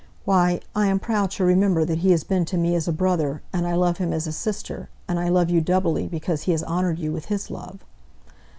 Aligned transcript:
Why, 0.25 0.61
I 0.73 0.87
am 0.87 0.97
proud 0.99 1.29
to 1.33 1.45
remember 1.45 1.85
that 1.85 1.99
he 1.99 2.09
has 2.09 2.23
been 2.23 2.43
to 2.45 2.57
me 2.57 2.73
as 2.73 2.87
a 2.87 2.91
brother, 2.91 3.43
and 3.53 3.67
I 3.67 3.75
love 3.75 3.99
him 3.99 4.13
as 4.13 4.25
a 4.25 4.31
sister, 4.31 4.89
and 5.07 5.19
I 5.19 5.29
love 5.29 5.51
you 5.51 5.61
doubly 5.61 6.07
because 6.07 6.41
he 6.45 6.53
has 6.53 6.63
honoured 6.63 6.97
you 6.97 7.11
with 7.13 7.25
his 7.25 7.51
love." 7.51 7.85